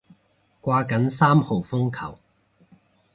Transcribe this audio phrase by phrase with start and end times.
[0.63, 2.17] 掛緊三號風球